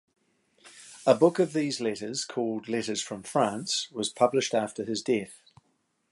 [1.05, 5.43] A book of these letters, called "Letters from France", was published after his death.